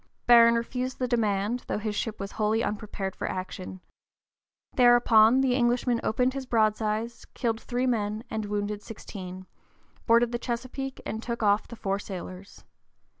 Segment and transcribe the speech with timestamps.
[0.25, 3.81] Barron refused the demand, though his ship was wholly unprepared for action.
[4.73, 9.45] Thereupon the Englishman opened his broadsides, killed three men and wounded sixteen,
[10.07, 12.63] boarded the Chesapeake and took off the four sailors.